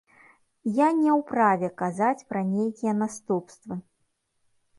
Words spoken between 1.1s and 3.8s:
ў праве казаць пра нейкія наступствы.